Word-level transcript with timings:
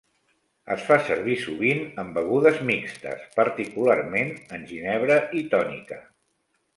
Es 0.75 0.85
fa 0.85 0.95
servir 1.09 1.35
sovint 1.41 1.83
en 2.03 2.09
begudes 2.15 2.57
mixtes, 2.71 3.27
particularment 3.37 4.33
en 4.57 4.65
ginebra 4.73 5.19
i 5.41 5.45
tònica. 5.53 6.01